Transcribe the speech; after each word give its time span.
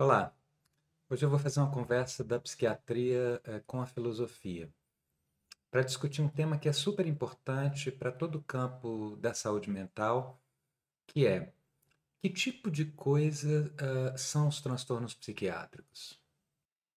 Olá, 0.00 0.34
hoje 1.10 1.26
eu 1.26 1.28
vou 1.28 1.38
fazer 1.38 1.60
uma 1.60 1.70
conversa 1.70 2.24
da 2.24 2.40
psiquiatria 2.40 3.38
eh, 3.44 3.60
com 3.66 3.82
a 3.82 3.86
filosofia, 3.86 4.72
para 5.70 5.82
discutir 5.82 6.22
um 6.22 6.28
tema 6.30 6.56
que 6.56 6.70
é 6.70 6.72
super 6.72 7.06
importante 7.06 7.92
para 7.92 8.10
todo 8.10 8.36
o 8.36 8.42
campo 8.42 9.18
da 9.20 9.34
saúde 9.34 9.68
mental, 9.68 10.42
que 11.06 11.26
é 11.26 11.52
que 12.22 12.30
tipo 12.30 12.70
de 12.70 12.86
coisa 12.86 13.70
uh, 13.74 14.16
são 14.16 14.48
os 14.48 14.62
transtornos 14.62 15.12
psiquiátricos? 15.12 16.18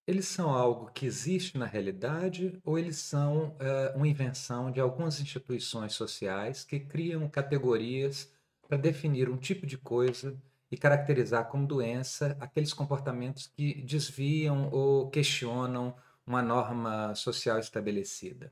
Eles 0.08 0.26
são 0.26 0.50
algo 0.52 0.90
que 0.94 1.06
existe 1.06 1.58
na 1.58 1.66
realidade 1.66 2.58
ou 2.64 2.80
eles 2.80 3.00
são 3.00 3.50
uh, 3.50 3.98
uma 3.98 4.08
invenção 4.08 4.72
de 4.72 4.80
algumas 4.80 5.20
instituições 5.20 5.92
sociais 5.92 6.64
que 6.64 6.80
criam 6.80 7.28
categorias 7.28 8.34
para 8.66 8.78
definir 8.78 9.30
um 9.30 9.36
tipo 9.36 9.68
de 9.68 9.78
coisa 9.78 10.42
e 10.74 10.78
caracterizar 10.78 11.50
como 11.50 11.68
doença 11.68 12.36
aqueles 12.40 12.74
comportamentos 12.74 13.46
que 13.46 13.80
desviam 13.84 14.72
ou 14.72 15.08
questionam 15.08 15.96
uma 16.26 16.42
norma 16.42 17.14
social 17.14 17.60
estabelecida? 17.60 18.52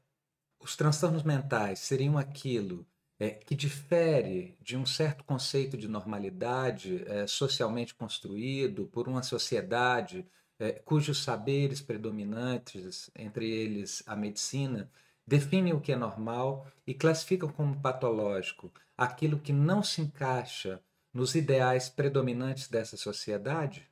Os 0.60 0.76
transtornos 0.76 1.24
mentais 1.24 1.80
seriam 1.80 2.20
aquilo 2.20 2.86
é, 3.20 3.32
que 3.32 3.56
difere 3.56 4.56
de 4.62 4.78
um 4.78 4.86
certo 4.86 5.24
conceito 5.24 5.76
de 5.76 5.88
normalidade 5.88 7.04
é, 7.08 7.26
socialmente 7.26 7.96
construído 7.96 8.86
por 8.86 9.08
uma 9.08 9.24
sociedade 9.24 10.24
é, 10.60 10.74
cujos 10.74 11.24
saberes 11.24 11.82
predominantes, 11.82 13.10
entre 13.16 13.50
eles 13.50 14.04
a 14.06 14.16
medicina, 14.16 14.92
definem 15.26 15.74
o 15.74 15.82
que 15.82 15.92
é 15.92 15.96
normal 15.96 16.68
e 16.86 16.94
classificam 16.94 17.50
como 17.50 17.82
patológico 17.82 18.72
aquilo 18.96 19.40
que 19.40 19.52
não 19.52 19.82
se 19.82 20.02
encaixa 20.02 20.80
nos 21.14 21.36
ideais 21.36 21.90
predominantes 21.90 22.68
dessa 22.68 22.98
sociedade? 22.98 23.88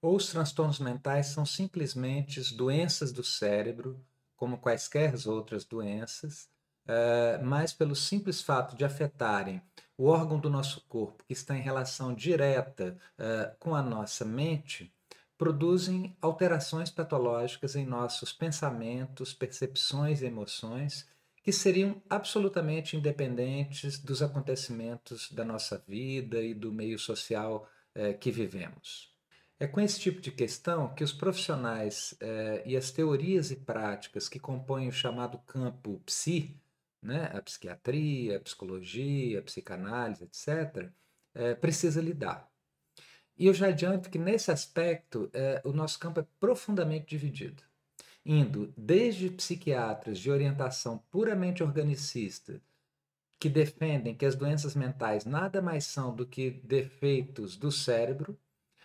Ou 0.00 0.16
os 0.16 0.28
transtornos 0.28 0.78
mentais 0.78 1.28
são 1.28 1.46
simplesmente 1.46 2.40
doenças 2.54 3.12
do 3.12 3.24
cérebro, 3.24 4.00
como 4.36 4.58
quaisquer 4.58 5.14
outras 5.26 5.64
doenças, 5.64 6.48
uh, 6.84 7.44
mas 7.44 7.72
pelo 7.72 7.96
simples 7.96 8.40
fato 8.42 8.76
de 8.76 8.84
afetarem 8.84 9.62
o 9.96 10.06
órgão 10.06 10.38
do 10.38 10.50
nosso 10.50 10.82
corpo 10.82 11.24
que 11.24 11.32
está 11.32 11.56
em 11.56 11.62
relação 11.62 12.14
direta 12.14 12.98
uh, 13.18 13.56
com 13.58 13.74
a 13.74 13.82
nossa 13.82 14.24
mente, 14.24 14.92
produzem 15.38 16.16
alterações 16.20 16.90
patológicas 16.90 17.76
em 17.76 17.86
nossos 17.86 18.32
pensamentos, 18.32 19.32
percepções 19.32 20.22
e 20.22 20.26
emoções 20.26 21.06
que 21.46 21.52
seriam 21.52 22.02
absolutamente 22.10 22.96
independentes 22.96 24.00
dos 24.00 24.20
acontecimentos 24.20 25.30
da 25.30 25.44
nossa 25.44 25.78
vida 25.86 26.42
e 26.42 26.52
do 26.52 26.72
meio 26.72 26.98
social 26.98 27.70
eh, 27.94 28.14
que 28.14 28.32
vivemos. 28.32 29.14
É 29.56 29.64
com 29.68 29.80
esse 29.80 30.00
tipo 30.00 30.20
de 30.20 30.32
questão 30.32 30.92
que 30.92 31.04
os 31.04 31.12
profissionais 31.12 32.16
eh, 32.20 32.64
e 32.66 32.76
as 32.76 32.90
teorias 32.90 33.52
e 33.52 33.56
práticas 33.56 34.28
que 34.28 34.40
compõem 34.40 34.88
o 34.88 34.92
chamado 34.92 35.38
campo 35.46 36.02
psi, 36.04 36.60
né, 37.00 37.30
a 37.32 37.40
psiquiatria, 37.40 38.38
a 38.38 38.40
psicologia, 38.40 39.38
a 39.38 39.42
psicanálise, 39.42 40.24
etc., 40.24 40.90
é, 41.32 41.54
precisa 41.54 42.00
lidar. 42.00 42.50
E 43.38 43.46
eu 43.46 43.54
já 43.54 43.68
adianto 43.68 44.10
que, 44.10 44.18
nesse 44.18 44.50
aspecto, 44.50 45.30
é, 45.32 45.62
o 45.64 45.70
nosso 45.70 45.96
campo 46.00 46.18
é 46.18 46.26
profundamente 46.40 47.06
dividido, 47.06 47.62
indo 48.26 48.74
desde 48.76 49.30
psiquiatras 49.30 50.18
de 50.18 50.30
orientação 50.30 50.98
puramente 51.10 51.62
organicista, 51.62 52.60
que 53.38 53.48
defendem 53.48 54.14
que 54.14 54.26
as 54.26 54.34
doenças 54.34 54.74
mentais 54.74 55.24
nada 55.24 55.62
mais 55.62 55.84
são 55.84 56.14
do 56.14 56.26
que 56.26 56.50
defeitos 56.50 57.56
do 57.56 57.70
cérebro, 57.70 58.36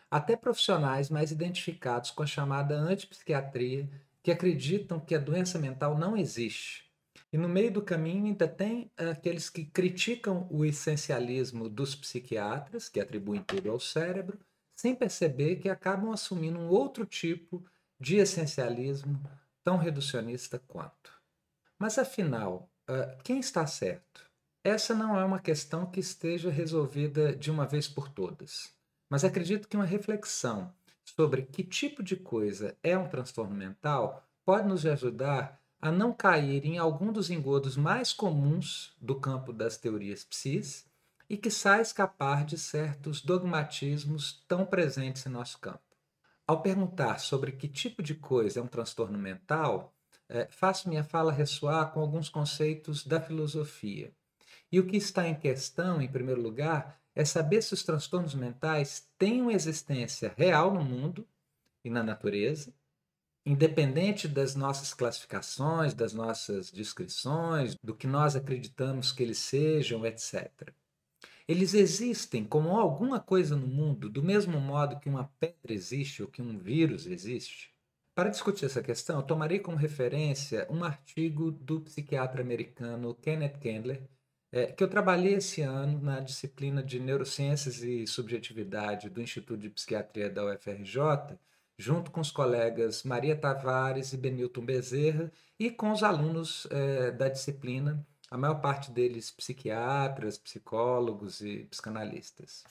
até 0.10 0.36
profissionais 0.36 1.10
mais 1.10 1.32
identificados 1.32 2.12
com 2.12 2.22
a 2.22 2.28
chamada 2.28 2.76
antipsiquiatria, 2.76 3.90
que 4.22 4.30
acreditam 4.30 5.00
que 5.00 5.16
a 5.16 5.20
doença 5.20 5.58
mental 5.58 5.98
não 5.98 6.16
existe. 6.16 6.92
E 7.34 7.38
no 7.38 7.50
meio 7.50 7.72
do 7.72 7.82
caminho 7.82 8.26
ainda 8.26 8.48
tem 8.48 8.92
aqueles 8.98 9.50
que 9.50 9.66
criticam 9.66 10.48
o 10.52 10.66
essencialismo 10.66 11.68
dos 11.70 11.96
psiquiatras, 11.96 12.90
que 12.90 13.00
atribuem 13.00 13.42
tudo 13.42 13.72
ao 13.72 13.80
cérebro, 13.80 14.38
sem 14.76 14.94
perceber 14.94 15.56
que 15.56 15.70
acabam 15.70 16.12
assumindo 16.12 16.60
um 16.60 16.68
outro 16.68 17.06
tipo 17.06 17.66
essencialismo 18.16 19.22
tão 19.64 19.78
reducionista 19.78 20.60
quanto. 20.68 21.12
Mas 21.78 21.98
afinal, 21.98 22.70
quem 23.24 23.40
está 23.40 23.66
certo? 23.68 24.30
Essa 24.64 24.94
não 24.94 25.20
é 25.20 25.26
uma 25.26 25.40
questão 25.40 25.86
que 25.86 26.00
esteja 26.00 26.50
resolvida 26.50 27.36
de 27.36 27.50
uma 27.50 27.66
vez 27.66 27.88
por 27.88 28.10
todas, 28.10 28.74
mas 29.10 29.24
acredito 29.24 29.68
que 29.68 29.76
uma 29.76 29.86
reflexão 29.86 30.74
sobre 31.04 31.44
que 31.44 31.64
tipo 31.64 32.04
de 32.04 32.16
coisa 32.16 32.78
é 32.84 32.98
um 32.98 33.08
transtorno 33.08 33.56
mental 33.56 34.24
pode 34.46 34.68
nos 34.68 34.86
ajudar 34.86 35.60
a 35.82 35.92
não 35.92 36.14
cair 36.14 36.64
em 36.64 36.78
algum 36.78 37.12
dos 37.12 37.32
engodos 37.32 37.76
mais 37.76 38.14
comuns 38.14 38.96
do 39.02 39.20
campo 39.20 39.52
das 39.52 39.78
teorias 39.78 40.24
psis 40.24 40.86
e 41.28 41.36
que 41.36 41.50
sai 41.50 41.82
escapar 41.82 42.46
de 42.46 42.58
certos 42.58 43.22
dogmatismos 43.22 44.44
tão 44.48 44.66
presentes 44.66 45.26
em 45.26 45.30
nosso 45.30 45.58
campo. 45.60 45.80
Ao 46.52 46.62
perguntar 46.62 47.22
sobre 47.22 47.54
que 47.54 47.66
tipo 47.66 48.04
de 48.04 48.14
coisa 48.14 48.60
é 48.60 48.62
um 48.62 48.68
transtorno 48.68 49.18
mental, 49.18 49.96
é, 50.28 50.50
faço 50.52 50.90
minha 50.90 51.02
fala 51.02 51.32
ressoar 51.32 51.94
com 51.94 52.02
alguns 52.02 52.28
conceitos 52.28 53.06
da 53.08 53.22
filosofia. 53.22 54.14
E 54.70 54.78
o 54.78 54.86
que 54.86 54.98
está 54.98 55.26
em 55.26 55.34
questão, 55.34 56.02
em 56.02 56.12
primeiro 56.12 56.42
lugar, 56.42 57.00
é 57.16 57.24
saber 57.24 57.62
se 57.62 57.74
os 57.74 57.84
transtornos 57.84 58.36
mentais 58.36 59.10
têm 59.18 59.42
uma 59.42 59.54
existência 59.54 60.34
real 60.36 60.74
no 60.74 60.84
mundo 60.84 61.26
e 61.86 61.90
na 61.90 62.04
natureza, 62.04 62.76
independente 63.46 64.28
das 64.28 64.54
nossas 64.54 64.94
classificações, 64.94 65.94
das 65.94 66.12
nossas 66.12 66.70
descrições, 66.70 67.78
do 67.82 67.96
que 67.96 68.08
nós 68.08 68.36
acreditamos 68.36 69.14
que 69.14 69.24
eles 69.24 69.38
sejam, 69.38 70.06
etc. 70.06 70.74
Eles 71.52 71.74
existem 71.74 72.46
como 72.46 72.80
alguma 72.80 73.20
coisa 73.20 73.58
no 73.58 73.68
mundo, 73.68 74.10
do 74.10 74.24
mesmo 74.24 74.58
modo 74.58 74.98
que 75.02 75.10
uma 75.10 75.30
pedra 75.38 75.74
existe 75.74 76.24
ou 76.24 76.30
que 76.30 76.42
um 76.42 76.58
vírus 76.58 77.06
existe. 77.06 77.76
Para 78.16 78.30
discutir 78.30 78.64
essa 78.64 78.82
questão, 78.82 79.18
eu 79.18 79.24
tomarei 79.24 79.60
como 79.60 79.76
referência 79.76 80.66
um 80.70 80.82
artigo 80.82 81.52
do 81.52 81.82
psiquiatra 81.82 82.42
americano 82.42 83.14
Kenneth 83.16 83.60
Kendler, 83.60 84.02
é, 84.50 84.68
que 84.68 84.82
eu 84.82 84.88
trabalhei 84.88 85.34
esse 85.34 85.62
ano 85.62 86.02
na 86.02 86.22
disciplina 86.22 86.82
de 86.82 87.02
Neurociências 87.02 87.84
e 87.84 88.08
Subjetividade 88.08 89.10
do 89.10 89.22
Instituto 89.22 89.60
de 89.60 89.70
Psiquiatria 89.70 90.30
da 90.30 90.46
UFRJ, 90.46 91.38
junto 91.78 92.12
com 92.12 92.22
os 92.22 92.32
colegas 92.32 93.04
Maria 93.04 93.36
Tavares 93.36 94.14
e 94.14 94.18
Benilton 94.18 94.64
Bezerra 94.64 95.30
e 95.60 95.70
com 95.70 95.92
os 95.92 96.02
alunos 96.02 96.66
eh, 96.72 97.12
da 97.12 97.28
disciplina, 97.28 98.08
a 98.32 98.38
maior 98.38 98.62
parte 98.62 98.90
deles 98.90 99.30
psiquiatras, 99.30 100.38
psicólogos 100.38 101.42
e 101.42 101.66
psicanalistas. 101.66 102.64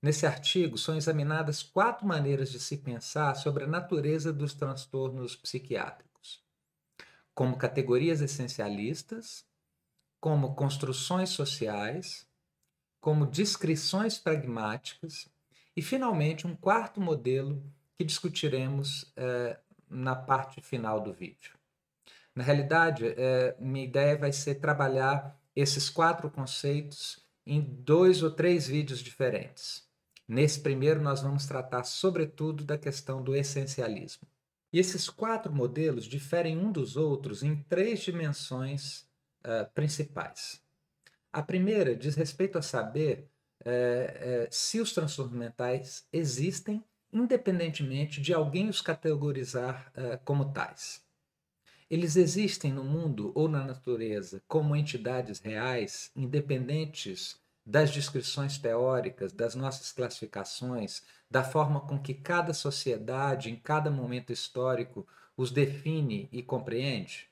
Nesse 0.00 0.24
artigo 0.24 0.78
são 0.78 0.96
examinadas 0.96 1.60
quatro 1.60 2.06
maneiras 2.06 2.52
de 2.52 2.60
se 2.60 2.76
pensar 2.76 3.34
sobre 3.34 3.64
a 3.64 3.66
natureza 3.66 4.32
dos 4.32 4.54
transtornos 4.54 5.34
psiquiátricos, 5.34 6.40
como 7.34 7.58
categorias 7.58 8.20
essencialistas, 8.20 9.44
como 10.20 10.54
construções 10.54 11.30
sociais, 11.30 12.24
como 13.00 13.26
descrições 13.26 14.18
pragmáticas 14.18 15.28
e, 15.76 15.82
finalmente, 15.82 16.46
um 16.46 16.54
quarto 16.54 17.00
modelo 17.00 17.60
que 17.96 18.04
discutiremos 18.04 19.12
é, 19.16 19.58
na 19.88 20.14
parte 20.14 20.60
final 20.60 21.00
do 21.00 21.12
vídeo. 21.12 21.55
Na 22.36 22.44
realidade, 22.44 23.06
é, 23.16 23.56
minha 23.58 23.86
ideia 23.86 24.18
vai 24.18 24.30
ser 24.30 24.56
trabalhar 24.56 25.40
esses 25.56 25.88
quatro 25.88 26.30
conceitos 26.30 27.24
em 27.46 27.62
dois 27.62 28.22
ou 28.22 28.30
três 28.30 28.68
vídeos 28.68 28.98
diferentes. 28.98 29.88
Nesse 30.28 30.60
primeiro, 30.60 31.00
nós 31.00 31.22
vamos 31.22 31.46
tratar, 31.46 31.84
sobretudo, 31.84 32.62
da 32.62 32.76
questão 32.76 33.22
do 33.22 33.34
essencialismo. 33.34 34.28
E 34.70 34.78
esses 34.78 35.08
quatro 35.08 35.50
modelos 35.50 36.04
diferem 36.04 36.58
um 36.58 36.70
dos 36.70 36.94
outros 36.94 37.42
em 37.42 37.56
três 37.62 38.00
dimensões 38.00 39.08
uh, 39.42 39.72
principais. 39.72 40.60
A 41.32 41.42
primeira 41.42 41.96
diz 41.96 42.16
respeito 42.16 42.58
a 42.58 42.62
saber 42.62 43.30
uh, 43.62 44.44
uh, 44.44 44.48
se 44.50 44.78
os 44.78 44.92
transtornos 44.92 45.34
mentais 45.34 46.06
existem 46.12 46.84
independentemente 47.10 48.20
de 48.20 48.34
alguém 48.34 48.68
os 48.68 48.82
categorizar 48.82 49.90
como 50.24 50.52
tais. 50.52 51.05
Eles 51.88 52.16
existem 52.16 52.72
no 52.72 52.82
mundo 52.82 53.30
ou 53.34 53.48
na 53.48 53.62
natureza 53.62 54.42
como 54.48 54.74
entidades 54.74 55.38
reais, 55.38 56.10
independentes 56.16 57.38
das 57.64 57.90
descrições 57.90 58.58
teóricas, 58.58 59.32
das 59.32 59.54
nossas 59.54 59.92
classificações, 59.92 61.02
da 61.30 61.44
forma 61.44 61.80
com 61.80 61.98
que 61.98 62.14
cada 62.14 62.52
sociedade, 62.52 63.50
em 63.50 63.56
cada 63.56 63.90
momento 63.90 64.32
histórico, 64.32 65.06
os 65.36 65.50
define 65.50 66.28
e 66.32 66.42
compreende? 66.42 67.28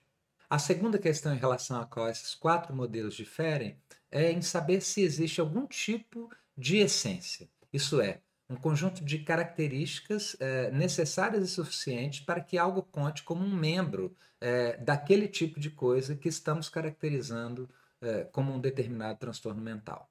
A 0.48 0.58
segunda 0.58 0.98
questão 0.98 1.34
em 1.34 1.38
relação 1.38 1.80
a 1.80 1.86
qual 1.86 2.08
esses 2.08 2.34
quatro 2.34 2.74
modelos 2.74 3.14
diferem 3.14 3.76
é 4.10 4.30
em 4.30 4.42
saber 4.42 4.80
se 4.82 5.02
existe 5.02 5.40
algum 5.40 5.66
tipo 5.66 6.30
de 6.56 6.78
essência, 6.78 7.48
isso 7.72 8.00
é, 8.00 8.20
um 8.48 8.56
conjunto 8.56 9.04
de 9.04 9.18
características 9.18 10.36
é, 10.38 10.70
necessárias 10.70 11.44
e 11.44 11.52
suficientes 11.52 12.20
para 12.20 12.40
que 12.40 12.58
algo 12.58 12.82
conte 12.82 13.22
como 13.22 13.44
um 13.44 13.54
membro 13.54 14.14
é, 14.40 14.76
daquele 14.76 15.26
tipo 15.26 15.58
de 15.58 15.70
coisa 15.70 16.14
que 16.14 16.28
estamos 16.28 16.68
caracterizando 16.68 17.68
é, 18.00 18.24
como 18.24 18.52
um 18.52 18.60
determinado 18.60 19.18
transtorno 19.18 19.62
mental. 19.62 20.10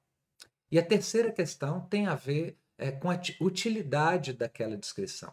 E 0.70 0.78
a 0.78 0.84
terceira 0.84 1.30
questão 1.30 1.80
tem 1.82 2.06
a 2.06 2.14
ver 2.14 2.58
com 3.00 3.08
a 3.08 3.20
utilidade 3.40 4.32
daquela 4.32 4.76
descrição. 4.76 5.32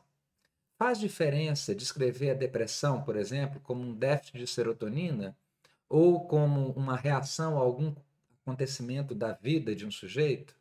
Faz 0.78 1.00
diferença 1.00 1.74
descrever 1.74 2.32
a 2.32 2.36
depressão, 2.36 3.04
por 3.04 3.16
exemplo, 3.16 3.60
como 3.62 3.82
um 3.82 3.94
déficit 3.94 4.38
de 4.38 4.48
serotonina 4.48 5.36
ou 5.90 6.28
como 6.28 6.72
uma 6.74 6.96
reação 6.96 7.58
a 7.58 7.62
algum 7.62 7.96
acontecimento 8.42 9.16
da 9.16 9.34
vida 9.34 9.76
de 9.76 9.86
um 9.86 9.92
sujeito? 9.92 10.56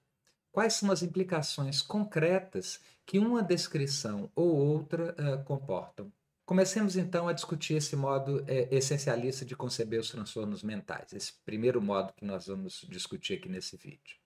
Quais 0.53 0.75
são 0.75 0.91
as 0.91 1.03
implicações 1.03 1.81
concretas 1.81 2.81
que 3.07 3.21
uma 3.21 3.43
descrição 3.43 4.31
ou 4.35 4.49
outra 4.49 5.15
uh, 5.15 5.45
comportam? 5.45 6.13
Comecemos 6.45 6.97
então 6.97 7.29
a 7.29 7.33
discutir 7.33 7.75
esse 7.75 7.95
modo 7.95 8.45
é, 8.49 8.67
essencialista 8.75 9.45
de 9.45 9.55
conceber 9.55 10.01
os 10.01 10.11
transtornos 10.11 10.65
mentais, 10.65 11.13
esse 11.13 11.35
primeiro 11.45 11.81
modo 11.81 12.13
que 12.13 12.25
nós 12.25 12.49
vamos 12.49 12.85
discutir 12.89 13.35
aqui 13.35 13.49
nesse 13.49 13.77
vídeo. 13.77 14.17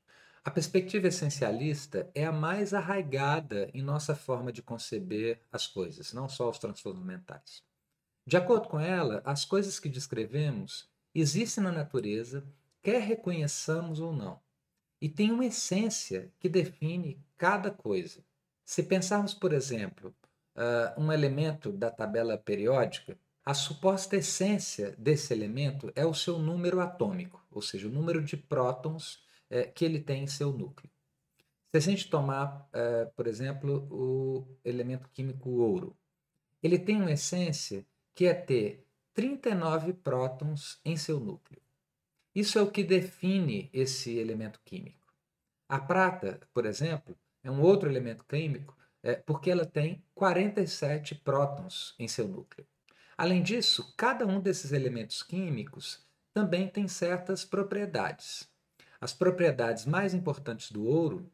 A 0.42 0.50
perspectiva 0.50 1.08
essencialista 1.08 2.10
é 2.14 2.24
a 2.24 2.32
mais 2.32 2.72
arraigada 2.72 3.68
em 3.74 3.82
nossa 3.82 4.14
forma 4.14 4.50
de 4.50 4.62
conceber 4.62 5.42
as 5.52 5.66
coisas, 5.66 6.14
não 6.14 6.26
só 6.26 6.48
os 6.48 6.58
transtornos 6.58 7.04
mentais. 7.04 7.62
De 8.26 8.38
acordo 8.38 8.68
com 8.68 8.80
ela, 8.80 9.20
as 9.26 9.44
coisas 9.44 9.78
que 9.78 9.90
descrevemos 9.90 10.88
existem 11.14 11.62
na 11.62 11.72
natureza, 11.72 12.42
quer 12.82 13.02
reconheçamos 13.02 14.00
ou 14.00 14.14
não 14.14 14.40
e 15.04 15.08
tem 15.10 15.30
uma 15.30 15.44
essência 15.44 16.32
que 16.40 16.48
define 16.48 17.22
cada 17.36 17.70
coisa. 17.70 18.24
Se 18.64 18.82
pensarmos, 18.82 19.34
por 19.34 19.52
exemplo, 19.52 20.16
uh, 20.56 20.98
um 20.98 21.12
elemento 21.12 21.70
da 21.70 21.90
tabela 21.90 22.38
periódica, 22.38 23.18
a 23.44 23.52
suposta 23.52 24.16
essência 24.16 24.94
desse 24.96 25.34
elemento 25.34 25.92
é 25.94 26.06
o 26.06 26.14
seu 26.14 26.38
número 26.38 26.80
atômico, 26.80 27.46
ou 27.50 27.60
seja, 27.60 27.86
o 27.86 27.90
número 27.90 28.24
de 28.24 28.34
prótons 28.34 29.16
uh, 29.50 29.70
que 29.74 29.84
ele 29.84 30.00
tem 30.00 30.24
em 30.24 30.26
seu 30.26 30.50
núcleo. 30.50 30.90
Se 31.70 31.76
a 31.76 31.80
gente 31.80 32.08
tomar, 32.08 32.66
uh, 32.70 33.12
por 33.14 33.26
exemplo, 33.26 33.86
o 33.90 34.56
elemento 34.64 35.10
químico 35.12 35.50
ouro, 35.50 35.94
ele 36.62 36.78
tem 36.78 36.96
uma 36.96 37.12
essência 37.12 37.84
que 38.14 38.24
é 38.24 38.32
ter 38.32 38.86
39 39.12 39.92
prótons 39.92 40.80
em 40.82 40.96
seu 40.96 41.20
núcleo. 41.20 41.60
Isso 42.34 42.58
é 42.58 42.62
o 42.62 42.70
que 42.70 42.82
define 42.82 43.70
esse 43.72 44.18
elemento 44.18 44.60
químico. 44.64 45.06
A 45.68 45.78
prata, 45.78 46.40
por 46.52 46.66
exemplo, 46.66 47.16
é 47.42 47.50
um 47.50 47.60
outro 47.60 47.88
elemento 47.88 48.24
químico 48.24 48.76
é, 49.02 49.14
porque 49.14 49.50
ela 49.50 49.66
tem 49.66 50.02
47 50.14 51.14
prótons 51.16 51.94
em 51.98 52.08
seu 52.08 52.26
núcleo. 52.26 52.66
Além 53.16 53.42
disso, 53.42 53.94
cada 53.96 54.26
um 54.26 54.40
desses 54.40 54.72
elementos 54.72 55.22
químicos 55.22 56.04
também 56.32 56.66
tem 56.66 56.88
certas 56.88 57.44
propriedades. 57.44 58.48
As 59.00 59.12
propriedades 59.12 59.86
mais 59.86 60.14
importantes 60.14 60.72
do 60.72 60.84
ouro, 60.84 61.30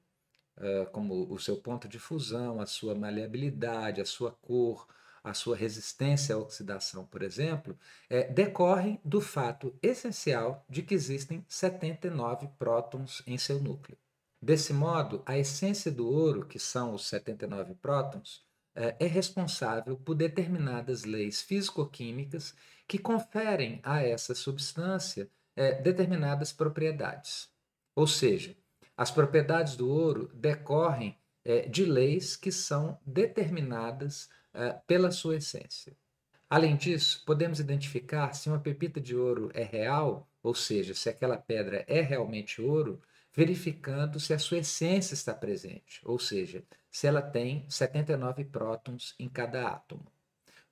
é, 0.56 0.84
como 0.86 1.32
o 1.32 1.38
seu 1.38 1.56
ponto 1.56 1.88
de 1.88 1.98
fusão, 1.98 2.60
a 2.60 2.66
sua 2.66 2.94
maleabilidade, 2.94 4.00
a 4.00 4.04
sua 4.04 4.32
cor, 4.32 4.86
a 5.22 5.34
sua 5.34 5.56
resistência 5.56 6.34
à 6.34 6.38
oxidação, 6.38 7.04
por 7.04 7.22
exemplo, 7.22 7.78
é, 8.08 8.24
decorrem 8.24 9.00
do 9.04 9.20
fato 9.20 9.74
essencial 9.82 10.64
de 10.68 10.82
que 10.82 10.94
existem 10.94 11.44
79 11.48 12.48
prótons 12.58 13.22
em 13.26 13.36
seu 13.36 13.60
núcleo. 13.60 13.98
Desse 14.42 14.72
modo, 14.72 15.22
a 15.26 15.36
essência 15.38 15.90
do 15.90 16.08
ouro, 16.08 16.46
que 16.46 16.58
são 16.58 16.94
os 16.94 17.06
79 17.06 17.74
prótons, 17.74 18.42
é, 18.74 18.96
é 18.98 19.06
responsável 19.06 19.96
por 19.96 20.14
determinadas 20.14 21.04
leis 21.04 21.42
físico-químicas 21.42 22.54
que 22.88 22.98
conferem 22.98 23.80
a 23.82 24.02
essa 24.02 24.34
substância 24.34 25.28
é, 25.54 25.74
determinadas 25.80 26.52
propriedades. 26.52 27.50
Ou 27.94 28.06
seja, 28.06 28.56
as 28.96 29.10
propriedades 29.10 29.76
do 29.76 29.88
ouro 29.88 30.30
decorrem 30.34 31.18
é, 31.44 31.68
de 31.68 31.84
leis 31.84 32.36
que 32.36 32.50
são 32.50 32.98
determinadas 33.04 34.28
uh, 34.54 34.80
pela 34.86 35.10
sua 35.10 35.36
essência. 35.36 35.96
Além 36.48 36.76
disso, 36.76 37.22
podemos 37.24 37.60
identificar 37.60 38.32
se 38.34 38.48
uma 38.48 38.58
pepita 38.58 39.00
de 39.00 39.14
ouro 39.14 39.50
é 39.54 39.62
real, 39.62 40.28
ou 40.42 40.54
seja, 40.54 40.94
se 40.94 41.08
aquela 41.08 41.36
pedra 41.36 41.84
é 41.86 42.00
realmente 42.00 42.60
ouro, 42.60 43.00
verificando 43.32 44.18
se 44.18 44.34
a 44.34 44.38
sua 44.38 44.58
essência 44.58 45.14
está 45.14 45.32
presente, 45.32 46.00
ou 46.04 46.18
seja, 46.18 46.64
se 46.90 47.06
ela 47.06 47.22
tem 47.22 47.64
79 47.68 48.44
prótons 48.44 49.14
em 49.18 49.28
cada 49.28 49.68
átomo. 49.68 50.10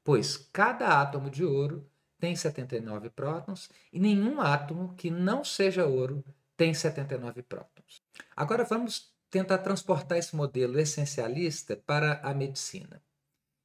Pois 0.02 0.36
cada 0.52 1.00
átomo 1.00 1.30
de 1.30 1.44
ouro 1.44 1.88
tem 2.18 2.34
79 2.34 3.10
prótons 3.10 3.70
e 3.92 4.00
nenhum 4.00 4.40
átomo 4.40 4.94
que 4.96 5.10
não 5.10 5.44
seja 5.44 5.86
ouro 5.86 6.24
tem 6.56 6.74
79 6.74 7.42
prótons. 7.42 8.02
Agora 8.34 8.64
vamos 8.64 9.12
tentar 9.30 9.58
transportar 9.58 10.18
esse 10.18 10.34
modelo 10.34 10.78
essencialista 10.80 11.76
para 11.76 12.20
a 12.22 12.34
medicina. 12.34 13.00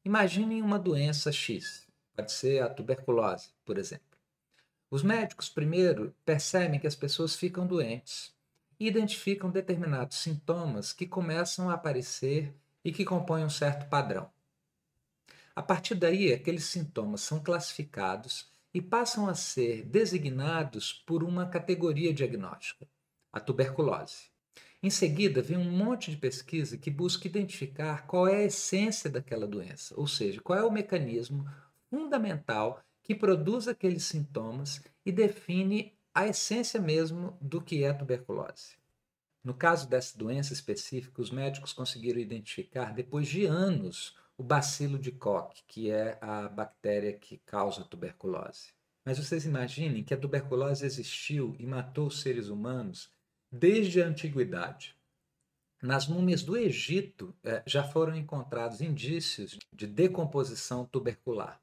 Imaginem 0.05 0.61
uma 0.61 0.77
doença 0.77 1.31
X, 1.31 1.87
pode 2.13 2.31
ser 2.31 2.61
a 2.61 2.69
tuberculose, 2.69 3.51
por 3.63 3.77
exemplo. 3.77 4.17
Os 4.91 5.01
médicos, 5.01 5.47
primeiro, 5.47 6.13
percebem 6.25 6.77
que 6.77 6.85
as 6.85 6.95
pessoas 6.95 7.35
ficam 7.35 7.65
doentes 7.65 8.35
e 8.77 8.85
identificam 8.85 9.49
determinados 9.49 10.17
sintomas 10.17 10.91
que 10.91 11.07
começam 11.07 11.69
a 11.69 11.75
aparecer 11.75 12.53
e 12.83 12.91
que 12.91 13.05
compõem 13.05 13.45
um 13.45 13.49
certo 13.49 13.87
padrão. 13.87 14.29
A 15.55 15.63
partir 15.63 15.95
daí, 15.95 16.33
aqueles 16.33 16.65
sintomas 16.65 17.21
são 17.21 17.41
classificados 17.41 18.51
e 18.73 18.81
passam 18.81 19.29
a 19.29 19.33
ser 19.33 19.83
designados 19.85 20.91
por 20.91 21.23
uma 21.23 21.47
categoria 21.47 22.13
diagnóstica, 22.13 22.85
a 23.31 23.39
tuberculose. 23.39 24.32
Em 24.83 24.89
seguida, 24.89 25.41
vem 25.41 25.57
um 25.57 25.71
monte 25.71 26.11
de 26.11 26.17
pesquisa 26.17 26.77
que 26.77 26.91
busca 26.91 27.25
identificar 27.25 28.05
qual 28.05 28.27
é 28.27 28.35
a 28.35 28.43
essência 28.43 29.09
daquela 29.09 29.47
doença, 29.47 29.97
ou 29.97 30.05
seja, 30.05 30.41
qual 30.41 30.59
é 30.59 30.63
o 30.65 30.69
mecanismo 30.69 31.49
fundamental 31.89 32.83
que 33.01 33.15
produz 33.15 33.69
aqueles 33.69 34.03
sintomas 34.03 34.83
e 35.05 35.11
define 35.11 35.97
a 36.13 36.27
essência 36.27 36.81
mesmo 36.81 37.37
do 37.39 37.61
que 37.61 37.81
é 37.85 37.91
a 37.91 37.93
tuberculose. 37.93 38.75
No 39.41 39.53
caso 39.53 39.87
dessa 39.87 40.17
doença 40.17 40.51
específica, 40.51 41.21
os 41.21 41.31
médicos 41.31 41.71
conseguiram 41.71 42.19
identificar, 42.19 42.93
depois 42.93 43.29
de 43.29 43.45
anos, 43.45 44.17
o 44.37 44.43
bacilo 44.43 44.99
de 44.99 45.13
Koch, 45.13 45.63
que 45.65 45.89
é 45.89 46.17
a 46.19 46.49
bactéria 46.49 47.13
que 47.13 47.37
causa 47.45 47.85
tuberculose. 47.85 48.73
Mas 49.05 49.17
vocês 49.17 49.45
imaginem 49.45 50.03
que 50.03 50.13
a 50.13 50.17
tuberculose 50.17 50.85
existiu 50.85 51.55
e 51.57 51.65
matou 51.65 52.07
os 52.07 52.19
seres 52.19 52.49
humanos 52.49 53.09
desde 53.53 54.01
a 54.01 54.07
antiguidade. 54.07 54.95
Nas 55.79 56.07
múmias 56.07 56.41
do 56.41 56.57
Egito 56.57 57.35
eh, 57.43 57.61
já 57.67 57.83
foram 57.83 58.15
encontrados 58.15 58.81
indícios 58.81 59.59
de 59.71 59.85
decomposição 59.85 60.85
tubercular. 60.85 61.61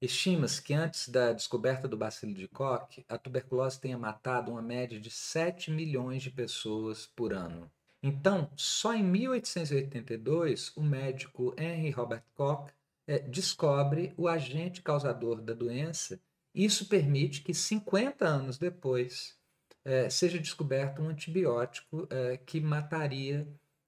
Estima-se 0.00 0.62
que 0.62 0.72
antes 0.72 1.10
da 1.10 1.32
descoberta 1.32 1.86
do 1.86 1.96
bacilo 1.96 2.32
de 2.32 2.48
Koch, 2.48 3.04
a 3.06 3.18
tuberculose 3.18 3.80
tenha 3.80 3.98
matado 3.98 4.50
uma 4.50 4.62
média 4.62 4.98
de 4.98 5.10
7 5.10 5.70
milhões 5.70 6.22
de 6.22 6.30
pessoas 6.30 7.06
por 7.14 7.34
ano. 7.34 7.70
Então, 8.02 8.50
só 8.56 8.94
em 8.94 9.02
1882, 9.02 10.72
o 10.74 10.82
médico 10.82 11.54
Henry 11.58 11.90
Robert 11.90 12.24
Koch 12.34 12.72
eh, 13.06 13.18
descobre 13.18 14.14
o 14.16 14.26
agente 14.26 14.80
causador 14.80 15.42
da 15.42 15.52
doença. 15.52 16.18
Isso 16.54 16.86
permite 16.86 17.42
que 17.42 17.52
50 17.52 18.26
anos 18.26 18.56
depois, 18.56 19.36
é, 19.84 20.08
seja 20.08 20.38
descoberto 20.38 21.02
um 21.02 21.08
antibiótico 21.08 22.06
é, 22.10 22.38
que 22.38 22.60
mataria 22.60 23.46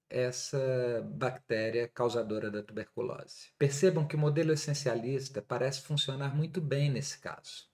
essa 0.09 1.01
bactéria 1.05 1.87
causadora 1.87 2.49
da 2.49 2.63
tuberculose. 2.63 3.49
Percebam 3.57 4.07
que 4.07 4.15
o 4.15 4.19
modelo 4.19 4.53
essencialista 4.53 5.41
parece 5.41 5.81
funcionar 5.81 6.35
muito 6.35 6.61
bem 6.61 6.89
nesse 6.89 7.19
caso. 7.19 7.67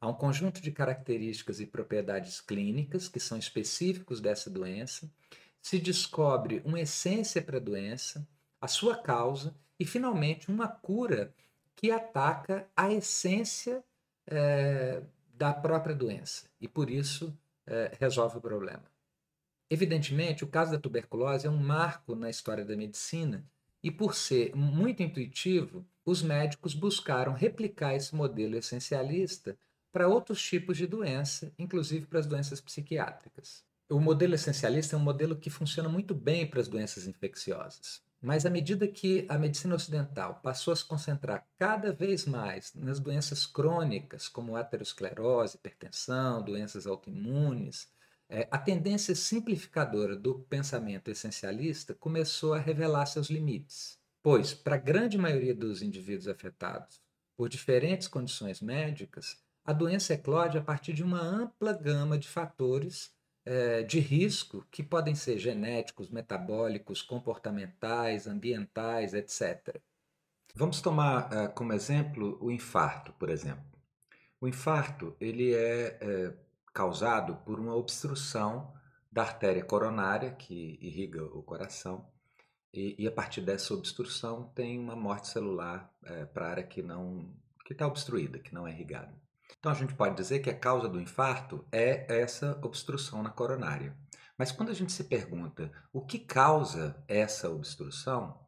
Há 0.00 0.06
um 0.06 0.14
conjunto 0.14 0.60
de 0.60 0.70
características 0.70 1.60
e 1.60 1.66
propriedades 1.66 2.40
clínicas 2.40 3.08
que 3.08 3.18
são 3.18 3.38
específicos 3.38 4.20
dessa 4.20 4.48
doença, 4.48 5.10
se 5.60 5.78
descobre 5.78 6.62
uma 6.64 6.80
essência 6.80 7.42
para 7.42 7.56
a 7.56 7.60
doença, 7.60 8.26
a 8.60 8.68
sua 8.68 8.96
causa 8.96 9.54
e, 9.78 9.84
finalmente, 9.84 10.50
uma 10.50 10.68
cura 10.68 11.34
que 11.74 11.90
ataca 11.90 12.68
a 12.76 12.92
essência 12.92 13.82
é, 14.26 15.02
da 15.34 15.52
própria 15.52 15.94
doença 15.94 16.46
e, 16.60 16.68
por 16.68 16.90
isso, 16.90 17.36
é, 17.68 17.96
resolve 17.98 18.38
o 18.38 18.40
problema. 18.40 18.84
Evidentemente, 19.70 20.44
o 20.44 20.48
caso 20.48 20.72
da 20.72 20.78
tuberculose 20.78 21.46
é 21.46 21.50
um 21.50 21.58
marco 21.58 22.14
na 22.14 22.30
história 22.30 22.64
da 22.64 22.76
medicina 22.76 23.44
e, 23.82 23.90
por 23.90 24.14
ser 24.14 24.54
muito 24.56 25.02
intuitivo, 25.02 25.86
os 26.04 26.22
médicos 26.22 26.74
buscaram 26.74 27.32
replicar 27.32 27.94
esse 27.94 28.14
modelo 28.14 28.56
essencialista 28.56 29.58
para 29.92 30.08
outros 30.08 30.42
tipos 30.42 30.76
de 30.76 30.86
doença, 30.86 31.52
inclusive 31.58 32.06
para 32.06 32.18
as 32.18 32.26
doenças 32.26 32.60
psiquiátricas. 32.60 33.64
O 33.90 34.00
modelo 34.00 34.34
essencialista 34.34 34.96
é 34.96 34.98
um 34.98 35.02
modelo 35.02 35.36
que 35.36 35.50
funciona 35.50 35.88
muito 35.88 36.14
bem 36.14 36.46
para 36.46 36.60
as 36.60 36.68
doenças 36.68 37.06
infecciosas. 37.06 38.02
Mas 38.20 38.44
à 38.44 38.50
medida 38.50 38.88
que 38.88 39.24
a 39.28 39.38
medicina 39.38 39.76
ocidental 39.76 40.40
passou 40.42 40.72
a 40.72 40.76
se 40.76 40.84
concentrar 40.84 41.46
cada 41.56 41.92
vez 41.92 42.26
mais 42.26 42.74
nas 42.74 42.98
doenças 42.98 43.46
crônicas, 43.46 44.28
como 44.28 44.56
aterosclerose, 44.56 45.56
hipertensão, 45.56 46.42
doenças 46.42 46.86
autoimunes, 46.86 47.88
é, 48.28 48.46
a 48.50 48.58
tendência 48.58 49.14
simplificadora 49.14 50.16
do 50.16 50.40
pensamento 50.40 51.10
essencialista 51.10 51.94
começou 51.94 52.54
a 52.54 52.58
revelar 52.58 53.06
seus 53.06 53.30
limites. 53.30 53.98
Pois, 54.22 54.52
para 54.52 54.74
a 54.74 54.78
grande 54.78 55.16
maioria 55.16 55.54
dos 55.54 55.80
indivíduos 55.80 56.28
afetados 56.28 57.00
por 57.36 57.48
diferentes 57.48 58.08
condições 58.08 58.60
médicas, 58.60 59.40
a 59.64 59.72
doença 59.72 60.14
eclode 60.14 60.58
a 60.58 60.62
partir 60.62 60.92
de 60.92 61.04
uma 61.04 61.20
ampla 61.20 61.72
gama 61.72 62.18
de 62.18 62.26
fatores 62.26 63.12
é, 63.50 63.82
de 63.82 63.98
risco 63.98 64.62
que 64.70 64.82
podem 64.82 65.14
ser 65.14 65.38
genéticos, 65.38 66.10
metabólicos, 66.10 67.00
comportamentais, 67.00 68.26
ambientais, 68.26 69.14
etc. 69.14 69.80
Vamos 70.54 70.82
tomar 70.82 71.32
uh, 71.32 71.50
como 71.54 71.72
exemplo 71.72 72.36
o 72.42 72.50
infarto, 72.50 73.10
por 73.14 73.30
exemplo. 73.30 73.64
O 74.38 74.46
infarto 74.46 75.16
ele 75.18 75.54
é, 75.54 75.98
é 75.98 76.34
causado 76.74 77.36
por 77.36 77.58
uma 77.58 77.74
obstrução 77.74 78.70
da 79.10 79.22
artéria 79.22 79.64
coronária 79.64 80.32
que 80.32 80.78
irriga 80.82 81.24
o 81.24 81.42
coração 81.42 82.06
e, 82.70 82.96
e 82.98 83.06
a 83.06 83.10
partir 83.10 83.40
dessa 83.40 83.72
obstrução 83.72 84.52
tem 84.54 84.78
uma 84.78 84.94
morte 84.94 85.26
celular 85.26 85.90
para 86.34 86.46
a 86.46 86.50
área 86.50 86.64
que 86.64 86.82
não 86.82 87.34
que 87.64 87.72
está 87.72 87.86
obstruída, 87.86 88.38
que 88.38 88.52
não 88.54 88.66
é 88.66 88.72
irrigada. 88.72 89.14
Então 89.58 89.72
a 89.72 89.74
gente 89.74 89.94
pode 89.94 90.16
dizer 90.16 90.40
que 90.40 90.50
a 90.50 90.58
causa 90.58 90.88
do 90.88 91.00
infarto 91.00 91.66
é 91.72 92.20
essa 92.20 92.58
obstrução 92.62 93.22
na 93.22 93.30
coronária. 93.30 93.96
Mas 94.36 94.52
quando 94.52 94.70
a 94.70 94.74
gente 94.74 94.92
se 94.92 95.04
pergunta 95.04 95.72
o 95.92 96.00
que 96.04 96.18
causa 96.18 97.02
essa 97.08 97.50
obstrução, 97.50 98.38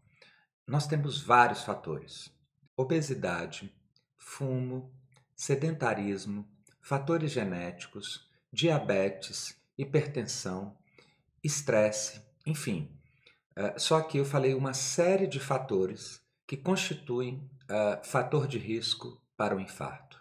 nós 0.66 0.87
temos 0.87 1.21
vários 1.21 1.64
fatores: 1.64 2.33
obesidade, 2.76 3.75
fumo, 4.16 4.95
sedentarismo, 5.35 6.49
fatores 6.80 7.33
genéticos, 7.33 8.30
diabetes, 8.52 9.57
hipertensão, 9.76 10.76
estresse, 11.42 12.23
enfim. 12.47 12.97
Uh, 13.57 13.78
só 13.78 14.00
que 14.00 14.19
eu 14.19 14.25
falei 14.25 14.54
uma 14.54 14.73
série 14.73 15.26
de 15.26 15.40
fatores 15.40 16.23
que 16.47 16.57
constituem 16.57 17.50
uh, 17.64 18.04
fator 18.04 18.47
de 18.47 18.59
risco 18.59 19.21
para 19.37 19.57
o 19.57 19.61
infarto. 19.61 20.20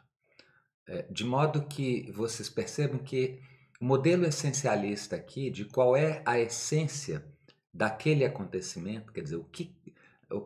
É, 0.90 1.04
de 1.04 1.24
modo 1.24 1.68
que 1.68 2.12
vocês 2.12 2.50
percebam 2.50 2.98
que 2.98 3.40
o 3.80 3.86
modelo 3.86 4.26
essencialista 4.26 5.16
aqui 5.16 5.52
de 5.52 5.66
qual 5.66 5.96
é 5.96 6.24
a 6.26 6.40
essência 6.40 7.24
daquele 7.72 8.26
acontecimento, 8.26 9.14
quer 9.14 9.22
dizer, 9.22 9.36
o 9.36 9.44
que, 9.44 9.72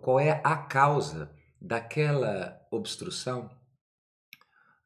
qual 0.02 0.20
é 0.20 0.42
a 0.44 0.58
causa 0.58 1.32
daquela 1.62 2.62
obstrução, 2.70 3.50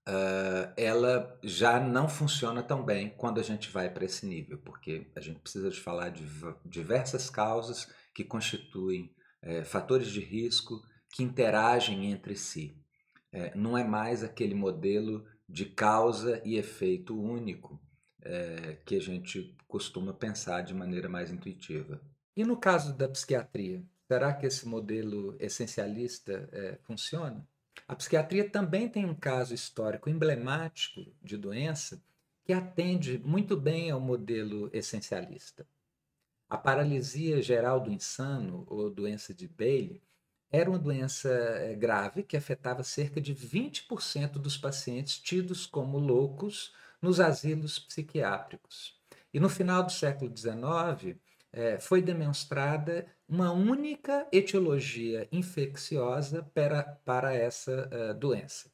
uh, 0.08 0.72
ela 0.78 1.40
já 1.42 1.80
não 1.80 2.08
funciona 2.08 2.62
tão 2.62 2.86
bem 2.86 3.10
quando 3.18 3.40
a 3.40 3.44
gente 3.44 3.72
vai 3.72 3.90
para 3.90 4.06
esse 4.06 4.28
nível, 4.28 4.60
porque 4.60 5.10
a 5.16 5.20
gente 5.20 5.40
precisa 5.40 5.72
de 5.72 5.82
falar 5.82 6.10
de 6.10 6.24
diversas 6.64 7.32
causas 7.32 7.92
que 8.14 8.24
constituem 8.24 9.12
é, 9.42 9.64
fatores 9.64 10.10
de 10.10 10.20
risco 10.20 10.84
que 11.12 11.24
interagem 11.24 12.12
entre 12.12 12.36
si. 12.36 12.80
É, 13.32 13.56
não 13.56 13.76
é 13.76 13.84
mais 13.84 14.24
aquele 14.24 14.54
modelo 14.54 15.26
de 15.48 15.66
causa 15.66 16.42
e 16.44 16.56
efeito 16.58 17.20
único 17.20 17.80
é, 18.22 18.78
que 18.86 18.96
a 18.96 19.02
gente 19.02 19.56
costuma 19.68 20.14
pensar 20.14 20.62
de 20.62 20.74
maneira 20.74 21.08
mais 21.08 21.32
intuitiva. 21.32 22.02
E 22.36 22.44
no 22.44 22.58
caso 22.58 22.94
da 22.94 23.08
psiquiatria, 23.08 23.84
será 24.08 24.34
que 24.34 24.46
esse 24.46 24.68
modelo 24.68 25.36
essencialista 25.40 26.50
é, 26.52 26.78
funciona? 26.84 27.48
A 27.88 27.96
psiquiatria 27.96 28.50
também 28.50 28.90
tem 28.90 29.06
um 29.06 29.16
caso 29.16 29.54
histórico 29.54 30.10
emblemático 30.10 31.06
de 31.22 31.38
doença 31.38 32.02
que 32.44 32.54
atende 32.54 33.20
muito 33.20 33.58
bem 33.58 33.92
ao 33.92 34.00
modelo 34.00 34.70
essencialista. 34.74 35.68
A 36.50 36.58
paralisia 36.58 37.42
geral 37.42 37.82
do 37.82 37.92
insano, 37.92 38.66
ou 38.68 38.90
doença 38.90 39.34
de 39.34 39.48
Bailey, 39.48 40.02
era 40.52 40.70
uma 40.70 40.80
doença 40.80 41.30
eh, 41.30 41.76
grave 41.76 42.24
que 42.24 42.38
afetava 42.38 42.84
cerca 42.84 43.20
de 43.20 43.36
20% 43.36 44.34
dos 44.34 44.58
pacientes 44.58 45.20
tidos 45.20 45.66
como 45.66 46.00
loucos 46.00 46.74
nos 47.02 47.20
asilos 47.20 47.78
psiquiátricos. 47.80 48.98
E 49.34 49.40
no 49.40 49.50
final 49.50 49.84
do 49.84 49.92
século 49.92 50.36
XIX, 50.36 51.18
eh, 51.52 51.80
foi 51.80 52.02
demonstrada 52.02 53.06
uma 53.28 53.52
única 53.52 54.28
etiologia 54.32 55.28
infecciosa 55.32 56.44
para, 56.54 56.84
para 57.04 57.34
essa 57.34 57.90
uh, 57.92 58.14
doença. 58.14 58.72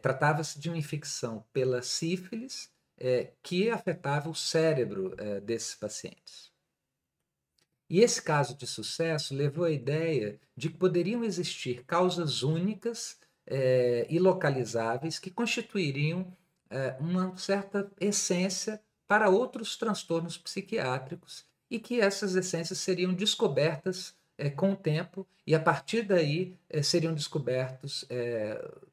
Tratava-se 0.00 0.58
de 0.58 0.70
uma 0.70 0.78
infecção 0.78 1.44
pela 1.52 1.82
sífilis 1.82 2.72
que 3.42 3.68
afetava 3.68 4.30
o 4.30 4.34
cérebro 4.34 5.14
desses 5.42 5.74
pacientes. 5.74 6.53
E 7.88 8.00
esse 8.00 8.22
caso 8.22 8.56
de 8.56 8.66
sucesso 8.66 9.34
levou 9.34 9.64
à 9.64 9.70
ideia 9.70 10.40
de 10.56 10.70
que 10.70 10.78
poderiam 10.78 11.22
existir 11.22 11.84
causas 11.84 12.42
únicas 12.42 13.18
é, 13.46 14.06
e 14.08 14.18
localizáveis 14.18 15.18
que 15.18 15.30
constituiriam 15.30 16.34
é, 16.70 16.96
uma 16.98 17.36
certa 17.36 17.90
essência 18.00 18.80
para 19.06 19.28
outros 19.28 19.76
transtornos 19.76 20.38
psiquiátricos 20.38 21.44
e 21.70 21.78
que 21.78 22.00
essas 22.00 22.34
essências 22.34 22.78
seriam 22.78 23.12
descobertas 23.12 24.16
é, 24.38 24.48
com 24.48 24.72
o 24.72 24.76
tempo 24.76 25.26
e 25.46 25.54
a 25.54 25.60
partir 25.60 26.02
daí 26.02 26.56
seriam 26.82 27.12
descobertos 27.12 28.08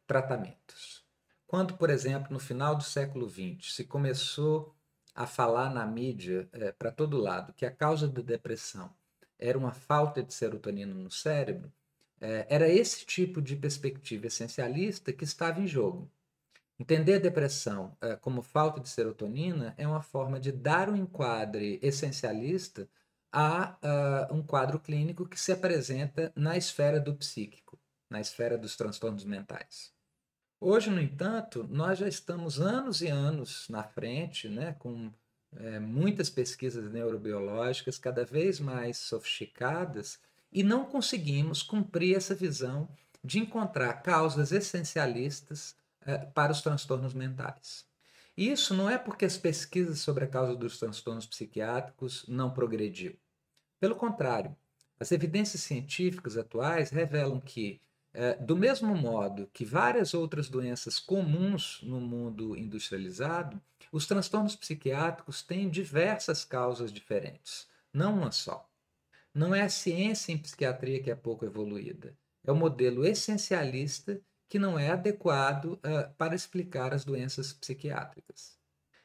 tratamentos. 0.05 1.01
Quando, 1.47 1.75
por 1.77 1.89
exemplo, 1.89 2.31
no 2.31 2.39
final 2.39 2.75
do 2.75 2.83
século 2.83 3.29
XX 3.29 3.73
se 3.73 3.85
começou 3.85 4.75
a 5.13 5.27
falar 5.27 5.73
na 5.73 5.85
mídia 5.85 6.47
é, 6.53 6.71
para 6.71 6.91
todo 6.91 7.17
lado 7.17 7.53
que 7.53 7.65
a 7.65 7.71
causa 7.71 8.07
da 8.07 8.21
depressão 8.21 8.89
era 9.37 9.57
uma 9.57 9.71
falta 9.73 10.21
de 10.21 10.33
serotonina 10.33 10.93
no 10.93 11.09
cérebro, 11.09 11.71
é, 12.19 12.45
era 12.49 12.69
esse 12.69 13.05
tipo 13.05 13.41
de 13.41 13.55
perspectiva 13.55 14.27
essencialista 14.27 15.11
que 15.11 15.23
estava 15.23 15.59
em 15.59 15.67
jogo. 15.67 16.09
Entender 16.79 17.15
a 17.15 17.19
depressão 17.19 17.95
é, 18.01 18.15
como 18.15 18.41
falta 18.41 18.79
de 18.79 18.89
serotonina 18.89 19.73
é 19.77 19.87
uma 19.87 20.01
forma 20.01 20.39
de 20.39 20.51
dar 20.51 20.89
um 20.89 20.95
enquadre 20.95 21.79
essencialista 21.81 22.87
a 23.31 23.77
uh, 24.29 24.35
um 24.35 24.43
quadro 24.43 24.79
clínico 24.79 25.25
que 25.25 25.39
se 25.39 25.51
apresenta 25.51 26.33
na 26.35 26.57
esfera 26.57 26.99
do 26.99 27.15
psíquico, 27.15 27.79
na 28.09 28.19
esfera 28.19 28.57
dos 28.57 28.75
transtornos 28.75 29.23
mentais. 29.23 29.90
Hoje, 30.63 30.91
no 30.91 31.01
entanto, 31.01 31.67
nós 31.71 31.97
já 31.97 32.07
estamos 32.07 32.61
anos 32.61 33.01
e 33.01 33.07
anos 33.07 33.67
na 33.67 33.81
frente, 33.81 34.47
né, 34.47 34.75
com 34.77 35.11
é, 35.57 35.79
muitas 35.79 36.29
pesquisas 36.29 36.91
neurobiológicas 36.91 37.97
cada 37.97 38.23
vez 38.23 38.59
mais 38.59 38.97
sofisticadas 38.97 40.19
e 40.51 40.61
não 40.61 40.85
conseguimos 40.85 41.63
cumprir 41.63 42.15
essa 42.15 42.35
visão 42.35 42.87
de 43.23 43.39
encontrar 43.39 44.03
causas 44.03 44.51
essencialistas 44.51 45.75
é, 46.05 46.19
para 46.19 46.51
os 46.51 46.61
transtornos 46.61 47.15
mentais. 47.15 47.83
Isso 48.37 48.75
não 48.75 48.87
é 48.87 48.99
porque 48.99 49.25
as 49.25 49.37
pesquisas 49.37 49.99
sobre 49.99 50.25
a 50.25 50.27
causa 50.27 50.55
dos 50.55 50.77
transtornos 50.77 51.25
psiquiátricos 51.25 52.23
não 52.27 52.53
progrediu. 52.53 53.17
Pelo 53.79 53.95
contrário, 53.95 54.55
as 54.99 55.11
evidências 55.11 55.63
científicas 55.63 56.37
atuais 56.37 56.91
revelam 56.91 57.41
que 57.41 57.81
do 58.41 58.57
mesmo 58.57 58.93
modo 58.95 59.49
que 59.53 59.63
várias 59.63 60.13
outras 60.13 60.49
doenças 60.49 60.99
comuns 60.99 61.79
no 61.81 62.01
mundo 62.01 62.57
industrializado, 62.57 63.61
os 63.91 64.05
transtornos 64.05 64.55
psiquiátricos 64.55 65.41
têm 65.41 65.69
diversas 65.69 66.43
causas 66.43 66.91
diferentes, 66.91 67.67
não 67.93 68.17
uma 68.17 68.31
só. 68.31 68.69
Não 69.33 69.55
é 69.55 69.61
a 69.61 69.69
ciência 69.69 70.33
em 70.33 70.37
psiquiatria 70.37 71.01
que 71.01 71.09
é 71.09 71.15
pouco 71.15 71.45
evoluída, 71.45 72.17
é 72.43 72.51
o 72.51 72.55
modelo 72.55 73.05
essencialista 73.05 74.19
que 74.49 74.59
não 74.59 74.77
é 74.77 74.89
adequado 74.89 75.73
uh, 75.75 76.13
para 76.17 76.35
explicar 76.35 76.93
as 76.93 77.05
doenças 77.05 77.53
psiquiátricas. 77.53 78.59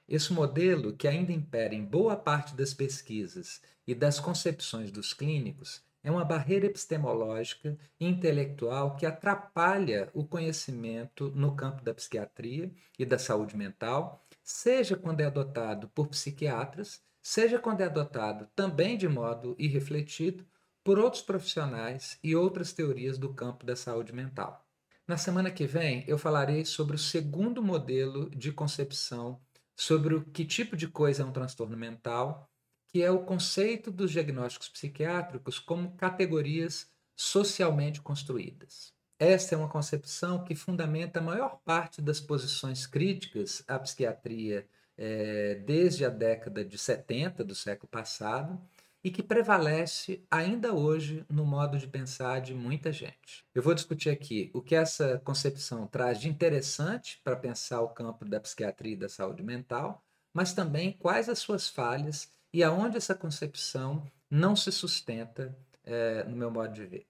Esse 0.08 0.32
modelo, 0.32 0.96
que 0.96 1.06
ainda 1.06 1.32
impera 1.32 1.74
em 1.74 1.84
boa 1.84 2.16
parte 2.16 2.54
das 2.54 2.74
pesquisas 2.74 3.60
e 3.86 3.94
das 3.94 4.18
concepções 4.18 4.90
dos 4.90 5.12
clínicos, 5.12 5.84
é 6.06 6.10
uma 6.10 6.24
barreira 6.24 6.66
epistemológica 6.66 7.76
e 7.98 8.06
intelectual 8.06 8.94
que 8.94 9.04
atrapalha 9.04 10.08
o 10.14 10.24
conhecimento 10.24 11.32
no 11.34 11.56
campo 11.56 11.82
da 11.82 11.92
psiquiatria 11.92 12.72
e 12.96 13.04
da 13.04 13.18
saúde 13.18 13.56
mental, 13.56 14.24
seja 14.40 14.96
quando 14.96 15.20
é 15.20 15.24
adotado 15.24 15.88
por 15.88 16.06
psiquiatras, 16.06 17.02
seja 17.20 17.58
quando 17.58 17.80
é 17.80 17.86
adotado 17.86 18.48
também 18.54 18.96
de 18.96 19.08
modo 19.08 19.56
irrefletido 19.58 20.46
por 20.84 20.96
outros 20.96 21.22
profissionais 21.24 22.20
e 22.22 22.36
outras 22.36 22.72
teorias 22.72 23.18
do 23.18 23.34
campo 23.34 23.66
da 23.66 23.74
saúde 23.74 24.12
mental. 24.12 24.64
Na 25.08 25.16
semana 25.16 25.50
que 25.50 25.66
vem, 25.66 26.04
eu 26.06 26.16
falarei 26.16 26.64
sobre 26.64 26.94
o 26.94 27.00
segundo 27.00 27.60
modelo 27.60 28.30
de 28.30 28.52
concepção 28.52 29.40
sobre 29.74 30.14
o 30.14 30.24
que 30.24 30.44
tipo 30.44 30.76
de 30.76 30.86
coisa 30.86 31.24
é 31.24 31.26
um 31.26 31.32
transtorno 31.32 31.76
mental, 31.76 32.48
que 32.88 33.02
é 33.02 33.10
o 33.10 33.24
conceito 33.24 33.90
dos 33.90 34.10
diagnósticos 34.10 34.68
psiquiátricos 34.68 35.58
como 35.58 35.96
categorias 35.96 36.90
socialmente 37.14 38.00
construídas. 38.00 38.94
Esta 39.18 39.54
é 39.54 39.58
uma 39.58 39.68
concepção 39.68 40.44
que 40.44 40.54
fundamenta 40.54 41.20
a 41.20 41.22
maior 41.22 41.58
parte 41.64 42.02
das 42.02 42.20
posições 42.20 42.86
críticas 42.86 43.64
à 43.66 43.78
psiquiatria 43.78 44.68
é, 44.96 45.54
desde 45.66 46.04
a 46.04 46.10
década 46.10 46.64
de 46.64 46.76
70 46.76 47.42
do 47.42 47.54
século 47.54 47.88
passado 47.88 48.60
e 49.02 49.10
que 49.10 49.22
prevalece 49.22 50.24
ainda 50.30 50.74
hoje 50.74 51.24
no 51.30 51.46
modo 51.46 51.78
de 51.78 51.86
pensar 51.86 52.40
de 52.40 52.52
muita 52.52 52.92
gente. 52.92 53.46
Eu 53.54 53.62
vou 53.62 53.72
discutir 53.72 54.10
aqui 54.10 54.50
o 54.52 54.60
que 54.60 54.74
essa 54.74 55.18
concepção 55.24 55.86
traz 55.86 56.20
de 56.20 56.28
interessante 56.28 57.20
para 57.22 57.36
pensar 57.36 57.80
o 57.82 57.90
campo 57.90 58.24
da 58.24 58.40
psiquiatria 58.40 58.94
e 58.94 58.96
da 58.96 59.08
saúde 59.08 59.42
mental, 59.42 60.04
mas 60.34 60.52
também 60.52 60.92
quais 60.92 61.28
as 61.28 61.38
suas 61.38 61.68
falhas 61.68 62.30
e 62.56 62.64
aonde 62.64 62.96
essa 62.96 63.14
concepção 63.14 64.10
não 64.30 64.56
se 64.56 64.72
sustenta 64.72 65.54
é, 65.84 66.24
no 66.24 66.34
meu 66.34 66.50
modo 66.50 66.72
de 66.72 66.86
ver. 66.86 67.06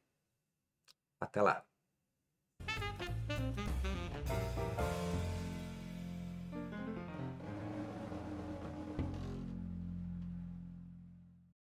Até 1.20 1.40
lá. 1.40 1.64